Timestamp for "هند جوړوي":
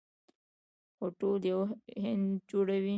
2.03-2.89